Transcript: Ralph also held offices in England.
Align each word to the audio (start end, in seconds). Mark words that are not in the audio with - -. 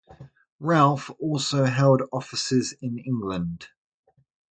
Ralph 0.59 1.11
also 1.19 1.65
held 1.65 2.01
offices 2.11 2.73
in 2.81 2.97
England. 2.97 3.67